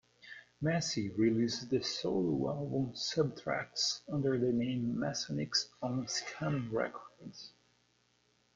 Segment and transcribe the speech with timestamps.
[0.61, 7.53] Massey released the solo album "Subtracks" under the name Massonix on Skam Records.